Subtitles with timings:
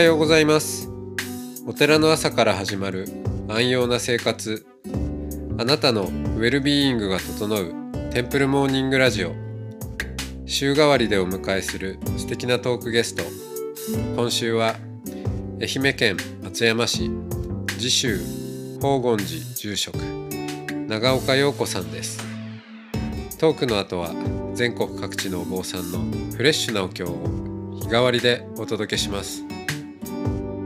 [0.00, 0.88] はようございます。
[1.66, 3.06] お寺の朝から始まる
[3.48, 4.64] 安養な生活。
[5.58, 7.74] あなたのウェルビーイングが整う
[8.10, 9.34] テンプルモーニングラジオ。
[10.46, 13.22] 週替わりでお迎えする素敵なトークゲスト。
[14.16, 14.76] 今週は
[15.60, 17.10] 愛媛県松山市
[17.78, 18.18] 次州
[18.80, 19.98] 宝厳寺住職
[20.88, 22.24] 長岡陽子さんです。
[23.38, 24.14] トークの後は
[24.54, 25.98] 全国各地のお坊さんの
[26.34, 27.18] フレッシュなお経を
[27.74, 29.44] 日替わりでお届けします。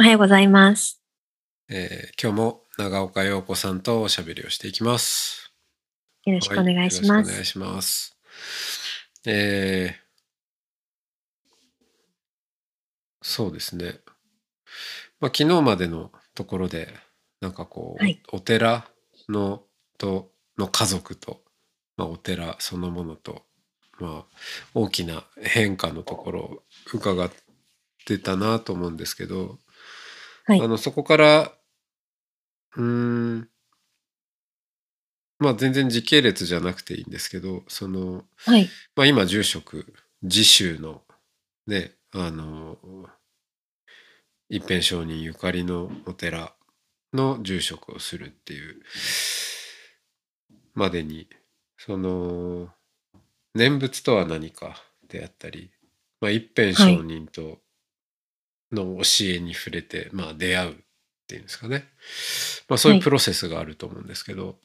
[0.00, 0.98] おはようございます。
[1.68, 5.52] えー今日も長岡陽子さんとおしゃべりをしていきます
[6.24, 7.10] よろしくお願いします。
[7.10, 8.16] はいよろしくお願いします。
[9.26, 10.00] えー
[13.20, 14.00] そうですね。
[15.20, 16.88] まあ、昨日までのところで、
[17.42, 18.88] なんかこう、はいお寺
[19.28, 19.64] の
[19.98, 21.42] との家族と、
[21.98, 23.42] まあ、お寺そのものと、
[23.98, 24.36] まあ、
[24.72, 26.62] 大きな変化のところを
[26.94, 27.30] 伺っ
[28.06, 29.58] てたなと思うんですけど、
[30.50, 30.60] はい。
[30.60, 31.52] あのそこから
[32.76, 33.48] うーん。
[35.38, 38.68] まあ全然時系列じゃなくていいんですけどその、はい。
[38.96, 39.94] まあ、今住職
[40.28, 41.02] 次州の
[41.68, 42.78] ねあの
[44.48, 46.52] 一辺上人ゆかりのお寺
[47.14, 48.82] の住職をするっていう
[50.74, 51.28] までに
[51.78, 52.68] その
[53.54, 55.70] 念仏とは何かであったり、
[56.20, 57.58] まあ、一辺上人と
[58.72, 59.02] の教
[59.36, 60.74] えに触れて、まあ、出会うっ
[61.26, 61.88] ていうんですかね、
[62.68, 63.02] まあ、そういうはい。
[63.04, 64.56] プロセスがあると思うんですけど、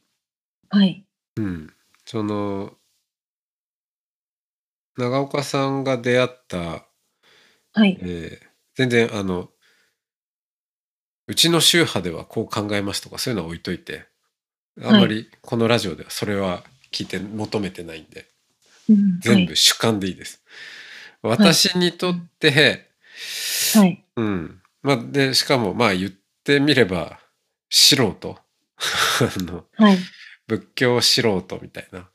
[0.70, 1.06] はい。
[1.38, 1.74] うん、
[2.06, 2.74] その
[4.98, 6.86] 長岡さんが出会った、
[7.74, 7.98] はい。
[8.02, 8.46] えー
[8.78, 9.48] 全然あの
[11.28, 14.06] うちの宗派ではこう考えますとかそういうのは置いといて
[14.84, 18.26] あんまりこのラジオではそれは聞いて求めてないんで
[18.90, 19.20] うん。
[19.20, 20.42] 全部主観でいいです。
[21.22, 22.90] 私にとって、
[23.76, 24.06] はい。
[24.16, 24.62] うん。
[24.84, 26.12] まあ、でしかもまあ言っ
[26.44, 27.20] てみれば
[27.70, 28.38] 素人。
[28.78, 29.98] あのはい。
[30.48, 32.08] 仏教素人みたいな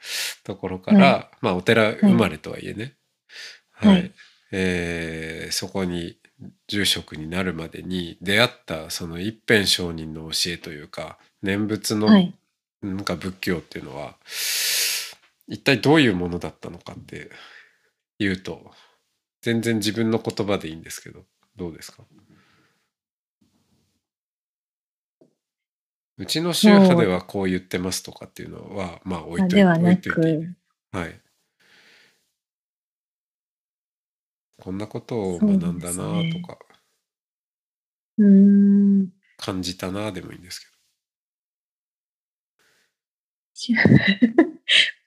[0.44, 2.94] ところから、はまあお寺生まれとはいえね、
[3.72, 4.06] ははい。
[4.06, 4.10] い。
[4.53, 6.16] えーそこに
[6.69, 12.34] 住職になるまでに出会ったその一辺上人の教えというか念仏のはい。
[12.83, 14.16] なんか仏教っていうのは
[15.49, 17.31] 一体どういうものだったのかって
[18.19, 18.72] いうと
[19.41, 21.25] 全然自分の言葉でいいんですけど
[21.56, 22.05] どうですか？
[26.19, 29.61] うちの宗派ではこう言ってますとかっていうのはまあ置いといて
[29.93, 30.49] いといて。
[30.93, 31.21] はい。
[34.59, 36.59] こんなことを学んだなとか、
[38.19, 38.27] うー
[39.03, 39.09] ん。
[39.39, 40.67] 感じたなでもいいんですけ
[43.55, 43.77] しう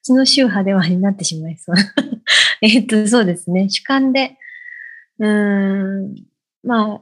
[0.03, 1.75] ちの宗派ではになってしまいそう。
[2.61, 3.69] えっと、そうですね。
[3.69, 4.37] 主観で、
[5.19, 6.15] うーん。
[6.63, 7.01] ま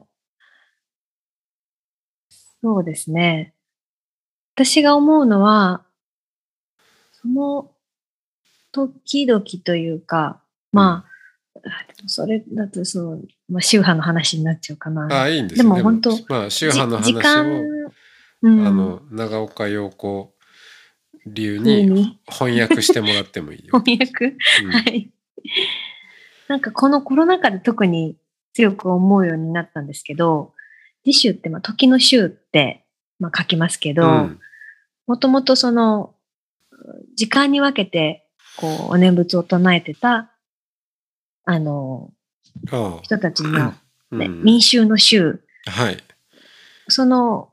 [2.62, 3.54] そうですね。
[4.54, 5.84] 私が思うのは、
[7.12, 7.72] その
[8.70, 10.40] 時々というか、
[10.72, 11.12] まあ、
[12.06, 15.08] それだとそう、まあ、宗派の話になっちゃうかな。
[15.08, 15.14] ど。
[15.14, 17.92] ああ、いいんですよでも本当まあ、宗派のじ時間話を、
[18.42, 20.31] うん、あの、長岡陽子
[21.26, 23.80] 流風にに翻訳してもらってもいいよ。
[23.84, 24.36] 翻訳？
[24.64, 24.70] うん。
[24.70, 25.10] はい。
[26.48, 28.16] なんかこのコロナ禍で特に
[28.52, 30.52] 強く思うようになったんですけど、
[31.04, 32.84] 次週って、まあ、時の週って、
[33.18, 34.40] まあ、書きますけど、うん。
[35.06, 36.14] もともとその、
[37.16, 38.26] 時間に分けて、
[38.56, 40.32] こう、お念仏を唱えてた、
[41.44, 42.12] あの、
[43.02, 43.76] 人たちの、ね
[44.10, 44.42] うん。
[44.42, 45.96] 民衆の衆、はい。
[46.88, 47.52] その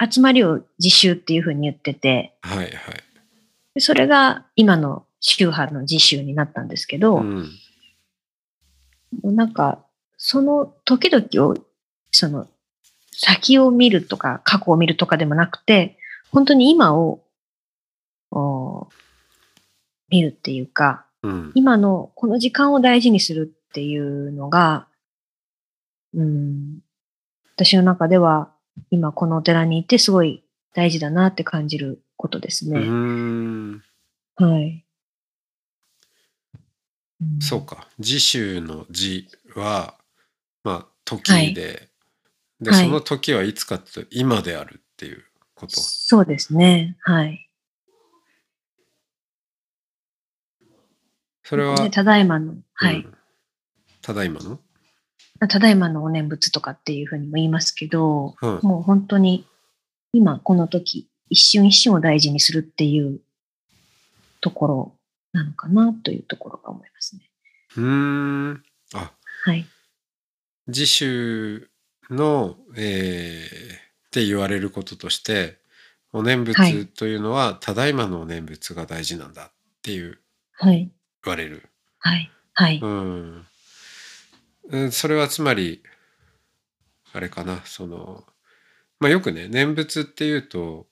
[0.00, 2.68] 集まりを自習っていうふうに言ってて、はいはい。
[3.78, 7.48] でそれが今の宗派の自習になったんですけど、うん。
[9.22, 9.86] なんか、
[10.16, 11.54] その時々を、
[12.10, 12.48] その、
[13.12, 15.96] 先を見るとか、過去を見るとかでもなくて、
[16.32, 17.22] 本当に今を、
[18.32, 18.88] お
[20.08, 21.52] 見るっていうか、うん。
[21.54, 24.88] 今のこの時間を大事にするっていうのが、
[26.14, 26.80] うん、
[27.54, 28.50] 私の中では、
[28.90, 30.42] 今このお寺にいてすごい
[30.74, 32.80] 大事だなって感じることですうね。
[34.38, 34.84] はい。
[37.24, 37.88] んそうか。
[38.00, 39.94] 次週の字は、
[40.64, 41.88] まあ、時で、
[42.60, 45.24] で、はいその時はいつかっていうと今であるっていう
[45.54, 45.80] こと。
[45.80, 46.96] そうですね。
[47.00, 47.48] はい。
[51.44, 52.96] それは、でただいまの、はい。
[52.96, 53.14] うん
[54.00, 54.58] ただいまの？
[55.48, 58.60] ただいまのお念仏とかっていうふうにも言いますけど、うん。
[58.62, 59.46] もう本当に
[60.12, 63.20] 今この時、一瞬一瞬を大事にするっていう
[64.40, 64.96] ところ
[65.32, 67.22] なのかなというところが思いますね。
[67.76, 67.84] うー
[68.52, 68.62] ん。
[68.94, 69.12] あ、
[69.44, 69.66] はい。
[70.66, 71.70] 自主
[72.10, 75.58] の、えーって言われることとして、
[76.12, 79.52] お念はい仏というのは、ただいまのお念仏が大事なんだっ
[79.82, 80.18] ていう
[80.52, 80.90] はい。
[81.24, 81.68] 言われる。
[81.98, 82.30] はい。
[82.54, 82.80] はい。
[82.82, 83.46] うん。
[84.70, 85.82] うん、それはつまり、
[87.12, 88.24] あれかな、その、
[88.98, 90.86] まあよくね、念仏っていうと、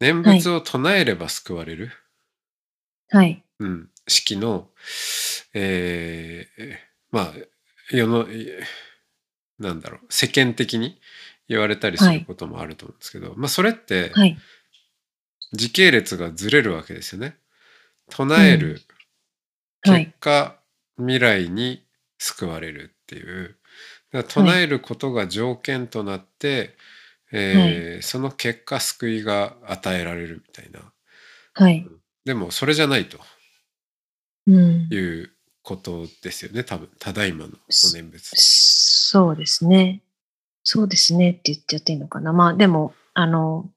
[0.00, 1.86] 念仏を唱えれば救われる。
[1.86, 1.96] はい。
[3.58, 4.68] うん、式の、
[5.54, 6.76] えー
[7.10, 7.32] まあ
[7.90, 8.62] 世のえー
[9.58, 10.98] なんだろう世間的に
[11.48, 14.36] 言われたりすることもあると思うんですけど、まあそれってはい。
[15.52, 17.36] 時系列がずれるわけですよね。
[18.10, 18.80] 唱える
[19.82, 20.06] はい。
[20.06, 20.56] 結果、
[20.96, 21.84] 未来に
[22.18, 23.56] 救われるっていう。
[24.12, 26.74] だから唱えることが条件となって、
[27.32, 30.92] えーその結果救いが与えられるみたいな。
[31.54, 31.86] はい。
[32.24, 33.18] でもそれじゃないと
[34.46, 34.96] うんい。
[34.96, 35.30] う
[35.62, 38.30] ことですよね多分ただいまのお念仏。
[38.34, 40.02] そうですね。
[40.64, 42.32] そうですねって言っちゃっていいのかな。
[42.32, 43.68] まあでも、あの、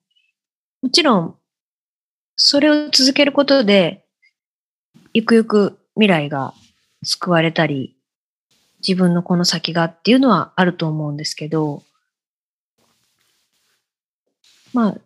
[0.81, 1.35] もちろん、
[2.35, 4.05] それを続けることで、
[5.13, 6.53] ゆくゆく未来が
[7.03, 7.95] 救われたり、
[8.87, 11.81] 自分のこの先がっていうのはあると思うんですけど、
[14.73, 14.97] まあ、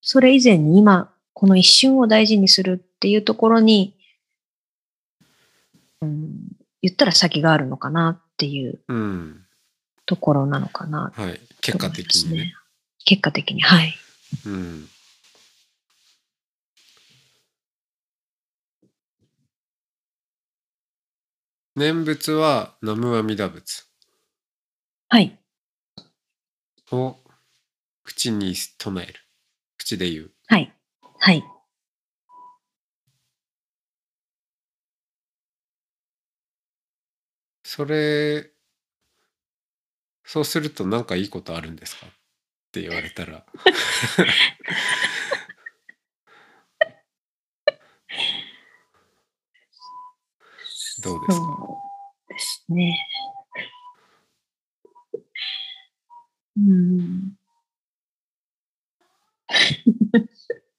[0.00, 3.94] それ以前に今、この一瞬を大事にするっていうところに、
[6.02, 6.30] うん、
[6.82, 9.46] 言ったら先があるのかなっていううん
[10.06, 12.54] ところなのかなはい、結果的にね。
[13.04, 13.94] 結果的に、はい。
[14.44, 14.88] うん、
[21.76, 23.84] 念仏は南無阿弥陀仏
[25.08, 25.38] はい。
[26.90, 27.16] を
[28.02, 29.14] 口に唱える
[29.78, 30.30] 口で言う。
[31.22, 31.40] はい。
[31.40, 31.60] はい。
[37.64, 38.50] それ
[40.24, 42.06] そうすると何かいいことあるんですか？
[42.06, 42.10] っ
[42.72, 43.44] て言われたら
[51.02, 51.46] どうですか？
[51.46, 51.78] そ
[52.30, 52.98] うですね。
[56.56, 57.09] うん。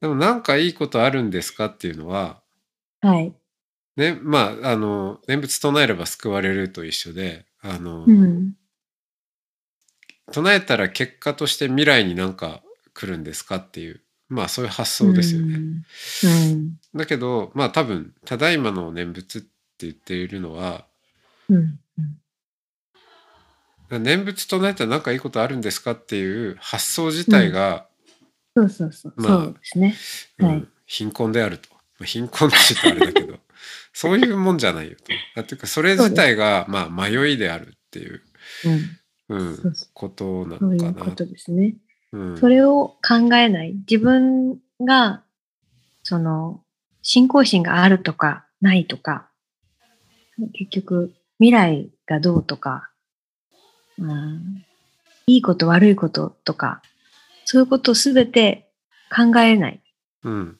[0.01, 2.41] でも何かいいことあるんですかっていうのは
[3.01, 3.33] はい。
[3.95, 8.53] ねまああの念仏唱えれば救われると一緒であの、うん。
[10.31, 12.61] 唱えたら結果として未来になんか
[12.93, 15.55] 来るんですかっていうまあそういう発想ですよね。
[15.55, 15.83] うん。
[16.23, 16.79] うん。
[16.95, 19.47] だけどまあ多分「ただいまの念仏」って
[19.79, 20.85] 言っているのは
[21.49, 21.79] うん。
[23.99, 27.87] 念仏唱えたら何かいいことあるんですかっていう発想自体が、
[28.55, 29.13] そうそうそう。
[29.15, 29.95] まあそうですね。
[30.39, 31.69] うんはい貧困であると。
[31.71, 33.39] まあ貧困って言うとあれだけど
[33.93, 35.13] そういうもんじゃないよと。
[35.39, 38.21] あっていうかそれ自体がまあ迷いであるっていう、
[38.65, 38.97] うん。
[39.29, 41.05] うんそうそことなそういのかな。
[41.05, 41.75] うことですね。
[42.11, 43.73] うんそれを考えない。
[43.89, 45.23] 自分が、
[46.03, 46.61] その、
[47.01, 49.29] 信仰心があるとか、ないとか、
[50.53, 52.89] 結局、未来がどうとか、
[53.97, 54.65] うん、
[55.27, 56.81] いいこと悪いこととか、
[57.51, 58.71] そういうことをすべて
[59.13, 59.83] 考えない。
[60.23, 60.57] うん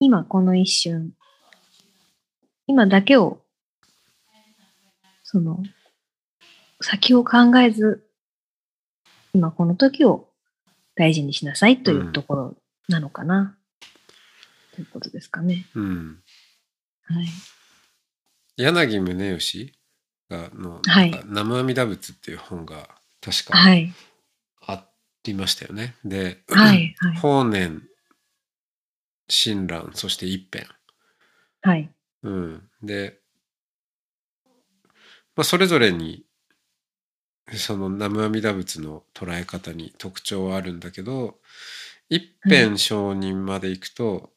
[0.00, 1.12] 今この一瞬、
[2.66, 3.40] 今だけを、
[5.22, 5.62] その、
[6.80, 8.04] 先を考えず、
[9.32, 10.28] 今この時を
[10.96, 12.56] 大事にしなさいというところ
[12.88, 13.56] なのかな、
[14.74, 15.66] ということですかね。
[15.76, 16.18] うん
[17.04, 17.26] はい。
[18.56, 19.72] 柳宗悦
[20.28, 22.88] がの、はいなんか南無阿弥陀仏っていう本が
[23.20, 23.92] 確かはい。
[25.28, 25.94] ありましたよね。
[26.04, 26.94] で、はい。
[26.98, 27.16] はい。
[27.18, 27.82] 法然
[29.28, 30.66] 親鸞そして一辺。
[31.60, 31.90] はい。
[32.22, 33.20] うん、で、
[35.36, 36.24] まあ、それぞれに
[37.52, 41.36] その南無阿弥陀仏の捉え方に特徴はあるんだけど
[42.08, 44.30] 一辺承認までいくと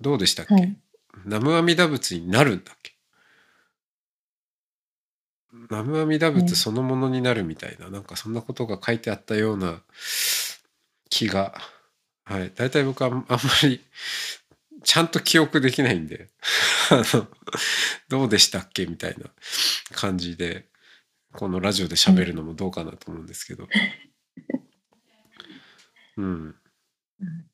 [0.00, 0.76] どうでしたっけ、はい。
[1.24, 2.93] 南無阿弥陀仏になるんだっけ？
[5.70, 9.80] 南無阿弥陀仏そのものになるみたいな、なんかそんなことが書いてあったような
[11.08, 11.54] 気が
[12.24, 13.80] はい大体僕はあんまり
[14.82, 16.28] ちゃんと記憶できないんで
[16.90, 17.26] あの
[18.08, 19.26] どうでしたっけみたいな
[19.92, 20.66] 感じで
[21.32, 23.68] このラジオで喋るのもどうかなと思うんですけど。
[26.16, 26.54] うん。
[27.20, 27.44] うん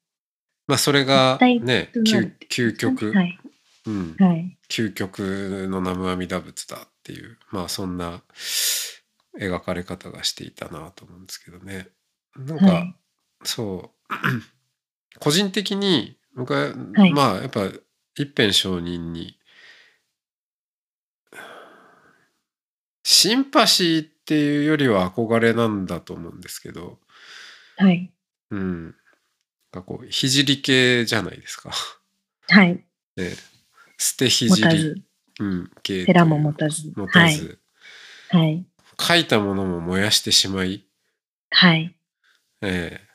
[0.66, 3.40] まあそれがね究極、はい。
[3.86, 4.56] うん、はい。
[4.70, 5.18] 究極
[5.68, 8.22] の南無阿弥陀仏だっていうまあそんな
[9.38, 11.88] 描かれ方がしていたなと思うんですけどね。
[12.36, 12.96] なんか、はい。
[13.44, 14.14] そう
[15.20, 17.68] 個人的に僕は、はいまあやっぱ
[18.14, 19.36] 一辺上人に
[23.02, 26.98] シンパシーっていうよりは憧れなんだと思うんですけど、
[27.76, 28.12] はい。
[28.50, 28.92] うん、なん
[29.72, 31.70] かこう聖系じゃないですか。
[32.48, 32.84] はい。
[33.16, 33.30] ね、
[34.00, 35.02] 捨て持た聖、ず、
[35.40, 36.90] うん、寺も持たず。
[36.96, 37.58] 持たず、
[38.30, 38.40] はい。
[38.40, 38.64] はい。
[38.98, 40.86] 書いたものも燃やしてしまい、
[41.50, 41.94] はい。
[42.62, 43.10] ええ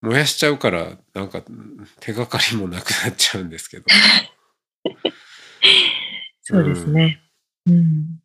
[0.00, 1.44] 燃やしちゃうからなんか
[2.00, 3.84] 手がかりもなくなっちゃうんですけど
[6.42, 7.22] そうですね。
[7.66, 8.20] うん。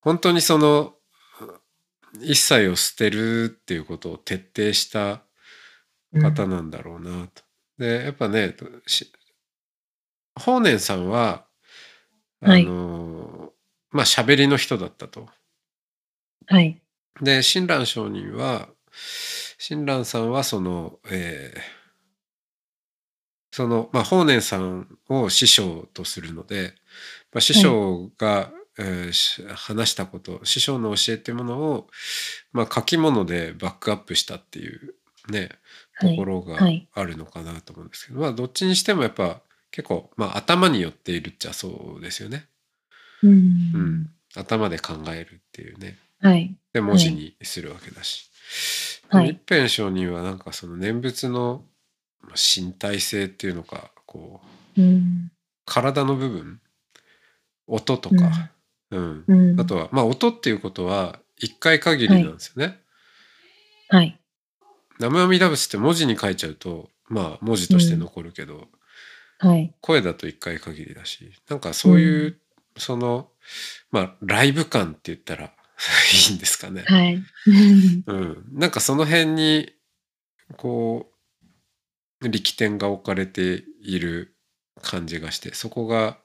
[0.00, 0.96] 本当にその
[2.20, 5.22] 一切を捨てるっていうことを徹底した
[6.12, 7.44] うん方なんだろうなと。
[7.78, 8.56] でやっぱね
[8.86, 9.12] し
[10.38, 11.46] 法然さんは
[12.42, 13.52] あはいの、
[13.90, 15.28] まあ喋りの人だったと。
[16.46, 16.80] はい。
[17.20, 18.68] で親鸞上人は
[19.58, 21.60] 親鸞さんはその、えー
[23.56, 26.74] その、まあ、法然さんを師匠とするので、
[27.32, 31.86] まあ、師匠が、えーし話したこと師匠の教えっていうものを、
[32.52, 34.96] まあ、書き物でバックアップしたっていう
[35.30, 35.50] ね
[36.00, 36.24] とはいこ。
[36.24, 39.40] ろがはいあるのかなと思うんですけど、まあどっちにしてもやっぱ
[39.74, 42.46] 結構、まあ、頭によっているっちゃそうですよね。
[43.24, 44.10] ううんん。
[44.36, 45.98] 頭で考えるっていうね。
[46.20, 46.56] はい。
[46.72, 48.30] で文字にするわけだし。
[49.08, 51.64] はい一辺上人はなんかその念仏の
[52.20, 54.40] まあ身体性っていうのかこ
[54.76, 55.32] ううん。
[55.66, 56.60] 体の部分
[57.66, 58.50] 音とか、
[58.92, 59.60] うんうん。
[59.60, 62.78] あとはまあ音っていうことは一回限りなんですよね。
[63.88, 64.20] はい。
[65.00, 68.68] 南無阿弥陀仏って文字に書いちゃうとまあ文字として残るけど、
[69.48, 69.74] はい。
[69.80, 72.38] 声だと一回限りだしなんかそういう、
[72.76, 73.30] その
[73.90, 75.44] まあライブ感って言ったら
[76.28, 76.82] いいんですかね。
[76.86, 77.22] はい。
[78.06, 79.72] うん、なんかその辺に
[80.56, 81.12] こ
[82.20, 84.36] う力点が置かれている
[84.82, 86.18] 感じがしてそこが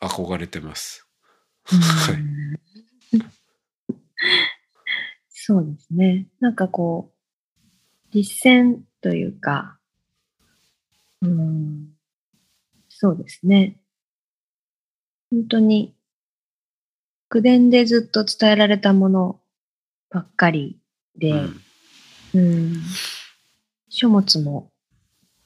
[0.00, 1.06] 憧れてます。
[1.64, 2.40] はいうん
[5.42, 6.28] そうですね。
[6.38, 9.79] なんかこう、実践というか、
[11.22, 11.88] うん、
[12.88, 13.76] そうですね。
[15.30, 15.94] 本当に、
[17.28, 19.40] 口伝でずっと伝えられたもの
[20.10, 20.80] ばっかり
[21.16, 21.60] で、うん
[22.34, 22.76] うん、
[23.88, 24.70] 書物も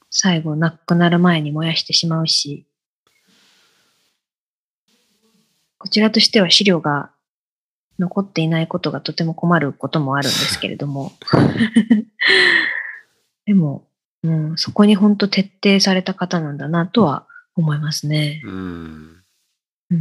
[0.09, 2.67] 最後なくなる前に燃やしてしまうし、
[5.77, 7.11] こちらとしては資料が
[7.99, 11.13] 残っていないことがとても困ることもあるんですけれども。
[13.45, 13.87] でも、
[14.25, 18.41] うん、そこに本当徹底された方なんだなとは思いますね。
[18.43, 19.23] うん
[19.91, 19.99] うん、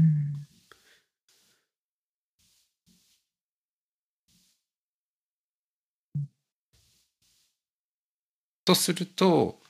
[8.65, 9.61] とすると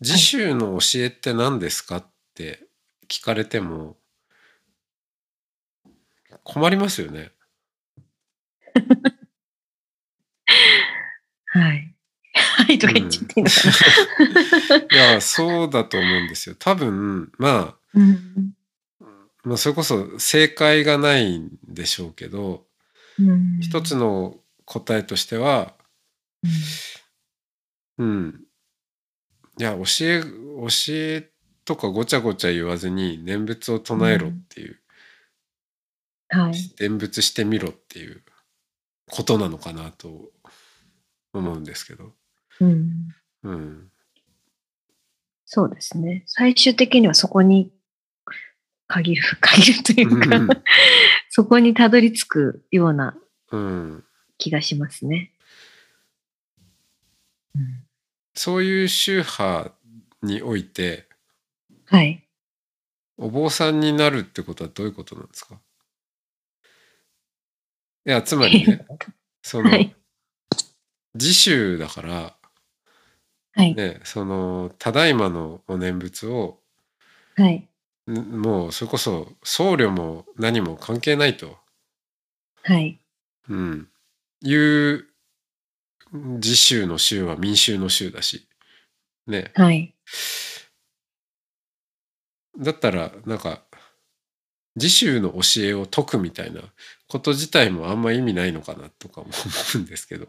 [0.00, 2.66] 自宗の教えって何ですかって
[3.06, 3.98] 聞かれても
[6.42, 7.32] 困りますよね。
[11.52, 11.89] はい。
[12.86, 14.96] はいとか言っちゃっていいのかな。
[15.10, 16.56] いやそうだと思うんですよ。
[16.58, 18.54] 多分まうん
[19.00, 19.04] あ、
[19.44, 22.66] まあ、それこそ正解がないんでしょうけど
[23.18, 25.74] うん一つの答えとしては
[27.98, 28.44] うん。
[29.58, 31.30] いや、教え、教え
[31.66, 34.80] とかごちゃごちゃ言わずに念仏を唱えろっていう、
[36.30, 36.54] はい。
[36.80, 38.22] 念仏してみろっていう
[39.10, 40.30] ことなのかなと
[41.34, 42.14] 思うんですけど。
[42.60, 43.90] うんうん。
[45.46, 46.22] そうですね。
[46.26, 47.72] 最終的にはそこに
[48.86, 50.48] 限る、 限るというか、うん
[51.32, 53.16] そこにたどり着くような
[53.50, 54.04] うん。
[54.38, 55.32] 気がしますね。
[57.54, 57.84] うん
[58.34, 59.74] そういう宗派
[60.22, 61.08] において、
[61.86, 62.24] はい。
[63.18, 65.60] お坊さんになるってことはどういうことなんですか？
[68.06, 68.86] いや、つまりね、
[69.42, 69.94] その、はい。
[71.14, 72.36] 自宗だから、
[73.52, 73.74] はい。
[73.74, 76.58] ね、その、ただいまのお念仏を、
[77.36, 77.68] はい。
[78.10, 81.58] んもうそれこそ僧侶も何も関係ないと、
[82.62, 83.00] はい。
[83.48, 83.88] うん、
[84.42, 85.04] いう
[86.12, 88.46] 自宗の宗は民衆の宗だし
[89.26, 89.94] ねはい。
[92.58, 93.62] だったらなんか
[94.76, 96.62] 自習の教えを解くみたいな
[97.08, 99.32] こと自体もあんま意味ないのかなとかも思
[99.76, 100.26] うんですけど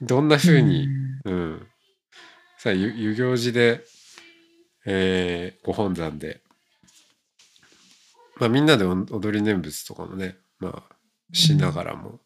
[0.00, 0.88] どんな風に、
[1.24, 1.66] うん、
[2.64, 3.84] さあ遊行寺で、
[4.86, 6.40] えーご本山で、
[8.40, 10.94] まあ、みんなで踊り念仏とかもね、まあ、
[11.34, 12.20] しながらも、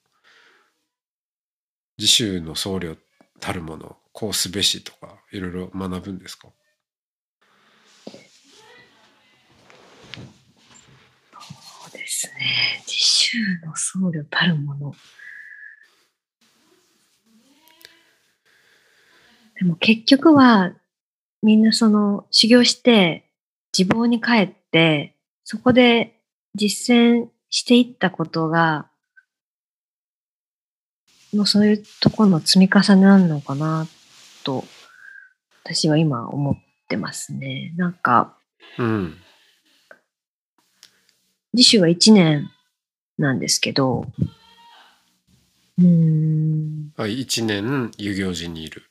[1.99, 2.97] 自習の僧侶
[3.41, 6.47] たるものこうすべしとかいろいろ学ぶんですか？
[11.33, 12.85] そうですね。
[12.87, 14.95] 自習の僧侶たるもの。
[19.59, 20.73] でも結局は、
[21.43, 23.29] みんなその修行して、
[23.77, 26.21] 自分に帰って、そこで
[26.55, 28.89] 実践していったことが、
[31.35, 33.89] もうそういうところの積み重ねなのかな、
[34.45, 34.65] と、
[35.65, 36.57] 私は今思っ
[36.89, 37.75] てますね。
[37.77, 38.39] なんか、
[38.79, 39.17] うん。
[41.53, 42.49] 次週は1年
[43.19, 44.07] なんですけど、
[45.79, 48.88] うーん、あ1年遊行寺にいる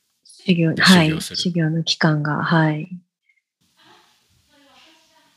[0.48, 1.08] 修行、ではい。
[1.08, 2.88] 修行す、る修行の期間が、はい。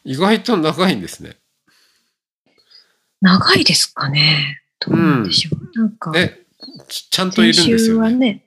[0.05, 1.35] 意外と長いんですね。
[3.19, 4.61] 長いですかね。
[4.79, 5.79] どうなんでしょう。
[5.79, 6.39] なんか、え
[6.87, 8.01] ちちゃんといるんですよね。
[8.01, 8.45] はね、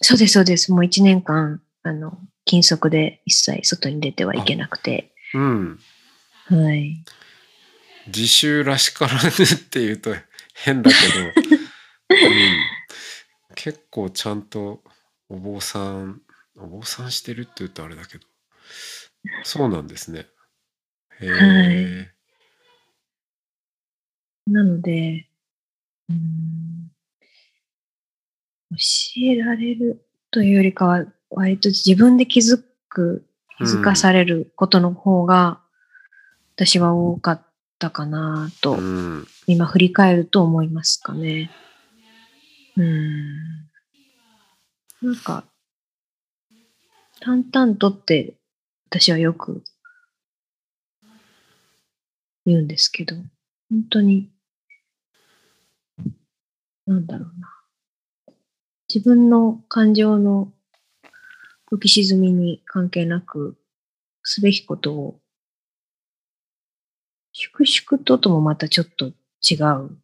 [0.00, 0.72] そうです、そうです。
[0.72, 5.78] もう1年間、あの、禁足で一切外に出てはいけなくて、うん。
[6.46, 7.04] はい。
[8.06, 9.32] 自習らしからぬっ
[9.70, 10.14] ていうと
[10.54, 11.24] 変だけど、
[12.28, 12.56] うん、
[13.54, 14.82] 結構ちゃんと
[15.32, 16.20] お坊さん
[16.56, 18.26] お坊さんしてるって言うとあれだけど。
[19.44, 20.26] そうなんですね。
[21.20, 22.10] へえ、
[24.46, 25.26] なので、
[26.08, 26.92] うーん
[28.70, 28.76] 教
[29.22, 33.26] えられるというよりかは、割と自分で気づく、
[33.58, 35.60] 気づかされることの方が、
[36.56, 37.46] 私は多かっ
[37.78, 39.26] たかなと、うん。
[39.46, 41.50] 今振り返ると思いますかね。
[42.76, 43.71] うーん。
[45.02, 45.44] なんか、
[47.18, 48.36] 淡々とって
[48.88, 49.64] 私はよく
[52.46, 53.16] 言うんですけど、
[53.68, 54.30] 本当に、
[56.86, 57.48] なんだろうな。
[58.88, 60.52] 自分の感情の
[61.72, 63.56] 浮き沈みに関係なく、
[64.22, 65.20] すべきことを、
[67.32, 69.98] 粛々とともまたちょっと違う、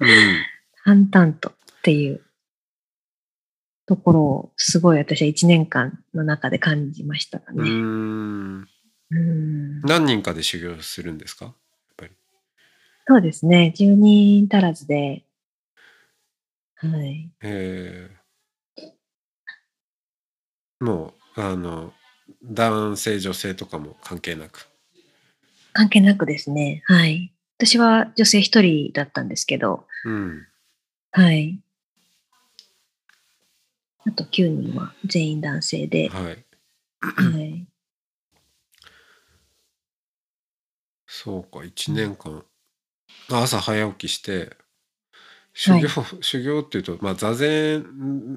[0.00, 0.44] うん。
[0.84, 2.24] 淡々とっていう
[3.90, 7.44] ところをすごい私は一年間の中で感じましたね。
[7.68, 8.68] ん
[9.10, 11.46] うん何人かで修行するんですか？
[11.46, 11.54] やっ
[11.96, 12.12] ぱり
[13.08, 13.74] そうですね。
[13.76, 15.24] 10人足らずで、
[16.76, 17.32] はい。
[17.42, 18.90] えー
[20.78, 21.92] もうあの
[22.44, 24.68] 男性女性とかも関係なく？
[25.72, 26.82] 関係なくですね。
[26.86, 27.34] はい。
[27.58, 30.46] 私は女性一人だったんですけど、うん
[31.10, 31.60] はい。
[34.06, 36.44] あと9人は全員男性で、はい
[37.00, 37.66] はい。
[41.06, 42.44] そうか1年間、
[43.30, 44.56] 朝早起きして
[45.52, 45.88] 修行、
[46.22, 47.84] 修行っていうと、まあ、座禅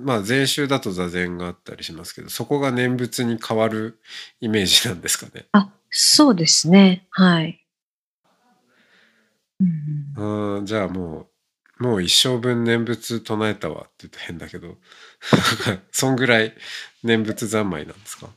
[0.04, 3.99] まあ禅宗だと座禅があったりしますけどそこが念仏に変わる
[4.41, 5.45] イメージなんですかね。
[5.52, 7.08] あ、そうですね。
[7.12, 7.60] はい。
[10.15, 11.28] うんうんじゃあもう
[11.80, 14.78] もう一生分念仏唱えたわって言うと変だけど
[15.92, 16.54] そんぐらい
[17.04, 18.30] 念仏三昧なんですか？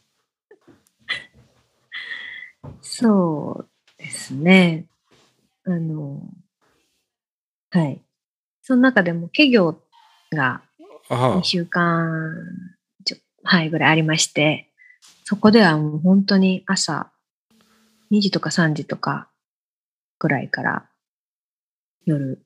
[2.81, 4.87] そうですね。
[5.65, 6.21] あの、
[7.71, 8.03] はい。
[8.63, 9.81] その中でも、家業
[10.33, 10.63] が
[11.09, 12.33] ああ2週間
[13.05, 14.73] ちょ、はい、ぐらいありまして、
[15.25, 17.13] そこではもう本当に朝
[18.11, 19.31] 2時とか3時とか
[20.19, 20.89] ぐらいから
[22.05, 22.45] 夜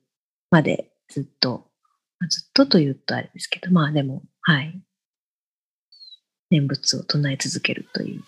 [0.51, 1.71] までずっと、
[2.19, 4.79] まあずっとと言うとあれですけど、まあでも、はい。
[6.51, 8.23] 念仏を唱え続けるという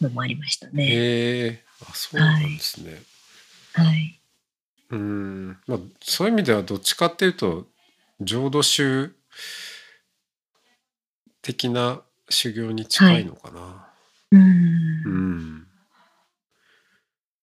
[0.00, 0.86] のもありましたね。
[0.86, 3.02] へえあそうなんですね。
[3.74, 4.20] はい。
[4.90, 7.66] うんまあそういう意味ではどっちかっていうと
[8.20, 9.12] 浄土宗
[11.42, 13.88] 的な修行に近いのかな。
[14.30, 14.42] うーん。
[14.42, 15.66] うん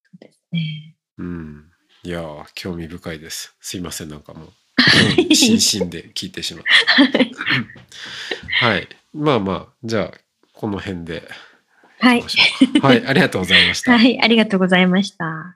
[0.04, 0.96] そうですね。
[1.18, 1.73] うん
[2.04, 3.56] いやー興味深いです。
[3.62, 4.50] すいませんなんかもう
[5.22, 7.32] い心身で聞いてしまって。
[8.60, 10.18] はいまあまあじゃあ
[10.54, 11.28] この辺で
[12.00, 12.24] はい。
[12.82, 13.98] はいありがとうございました。
[13.98, 14.20] はい。
[14.22, 15.56] ありがとうございました。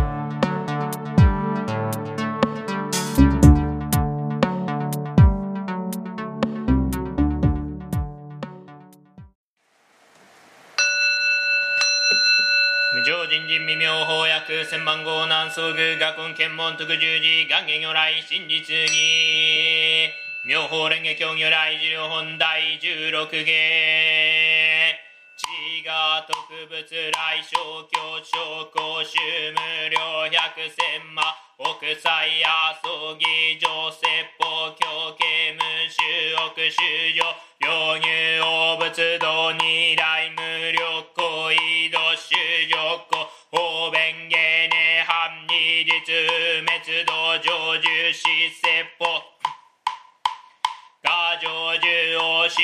[15.51, 20.07] 万号南宋宮学問検問特十字願下如来真実に
[20.47, 24.95] 妙法蓮華経如来十本第十六芸
[25.35, 26.35] 地が特
[26.69, 29.19] 物来小教小公衆
[29.51, 29.99] 無料
[30.31, 31.25] 百千万
[31.57, 32.47] 億歳や
[32.81, 34.07] 葬儀上説
[34.39, 35.61] 法教刑無
[35.91, 35.99] 収
[36.47, 38.07] 億修上領入
[38.41, 40.79] 応仏道二来無力
[41.13, 41.99] 行移動
[47.81, 48.29] 道成就死
[48.61, 49.23] 説法
[51.01, 52.61] 画上十王子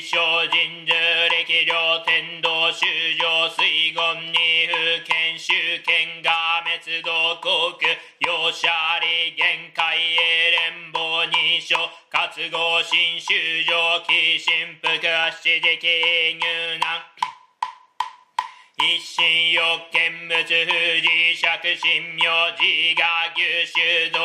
[0.00, 2.86] 小人樹歴量天道修
[3.18, 5.52] 上水言二府県州
[5.84, 8.68] 県が滅道国容赦
[9.00, 11.76] 利限界へ連邦二所
[12.08, 17.21] 活合新修上寄神福七時期入難
[18.82, 19.60] 一心欲
[19.92, 21.46] 見物富士釈
[21.78, 22.26] 神明
[22.58, 24.18] 寺が牛種毒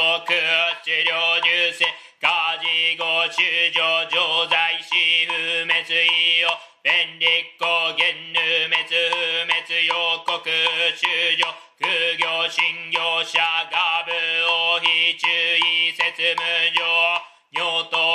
[0.82, 1.86] 治療重生
[2.20, 4.90] ガジゴ修上常在死
[5.28, 6.50] 不滅意を
[6.82, 8.40] 便利公言ぬ
[8.74, 9.94] 滅不滅予
[10.26, 11.06] 告修
[11.38, 11.46] 上
[11.78, 11.86] 苦
[12.18, 13.38] 行信業者
[13.70, 16.42] が部を非注意説無
[16.74, 16.82] 上
[17.54, 18.07] 尿と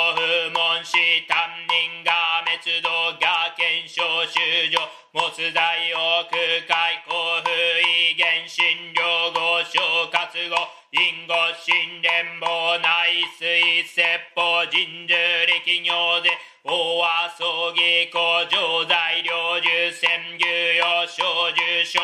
[5.43, 10.55] 没罪を空海公不意原神領合唱活語
[10.91, 15.13] 因果神連邦内水説法人樹
[15.45, 16.29] 力行で
[16.63, 22.01] 大和葬儀工場材料重戦牛用小重所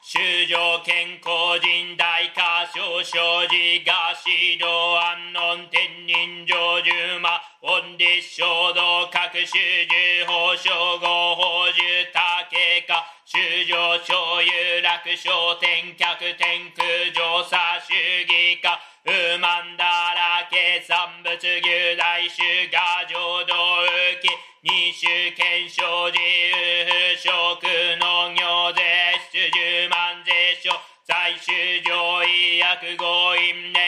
[0.00, 4.64] 修上健康人大化少々寺が指導
[4.96, 7.28] 安穏天人上十魔
[7.68, 22.40] 恩立衝動各種十法称号法樹竹か修上超有楽昇天客天空上差主義か不満だらけ産物牛大衆
[22.72, 24.28] が浄土浮き
[24.62, 27.66] 二種検証自由不食
[28.00, 28.80] 農業税
[29.30, 30.72] 出十万税所
[31.04, 33.87] 在州上位約五因年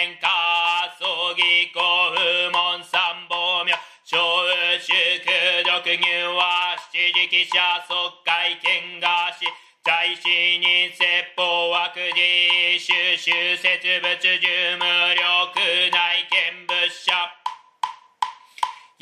[5.91, 6.07] 毒乳
[6.39, 9.43] は七時記者即会見がし
[9.83, 10.23] 在死
[10.63, 15.59] に説法枠自収集設物重無力
[15.91, 17.11] 内見物者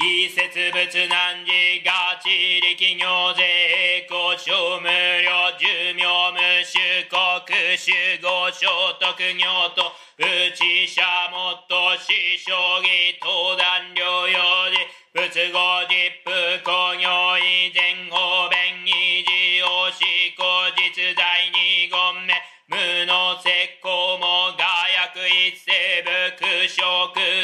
[0.00, 0.80] 異説物
[1.12, 6.80] 難事が地力業税交渉無料寿命無収
[7.12, 8.64] 国守護所
[8.96, 9.44] 得業
[9.76, 15.58] と内者もっと死将棋登壇療養時仏語
[15.90, 16.30] 実布
[16.62, 22.34] 工業以前方便維持を執行実在二言目
[22.68, 23.48] 無の石
[23.82, 26.82] 膏も画薬一世仏食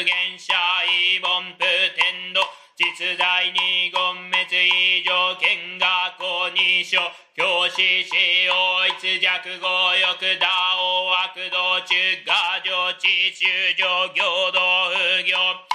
[0.05, 0.53] 原者
[0.87, 2.41] 異凡不天道。
[2.77, 5.85] 実在二言滅以上見学
[6.19, 8.53] 校二所教師使用
[8.87, 11.95] 一弱語欲打王悪道中。
[12.25, 13.47] 画上地中
[13.77, 15.74] 上行道不行。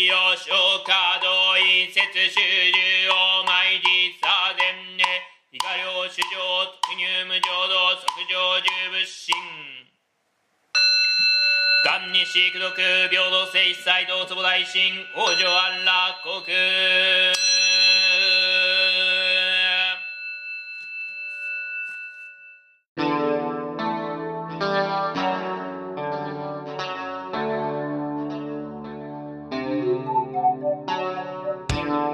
[0.00, 5.04] 水曜消化道一節修十王毎日左前ね。
[5.50, 6.32] 以下領主上
[6.80, 9.36] 特入無浄土即上十仏心
[11.84, 12.70] 元日苦毒
[13.10, 17.49] 平等性一切同坪大神王女安楽国。